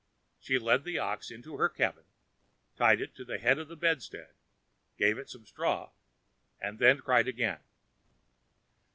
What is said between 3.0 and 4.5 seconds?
it to the head of her bedstead,